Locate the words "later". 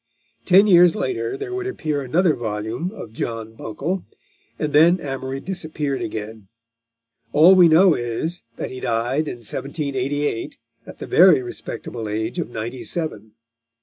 0.95-1.37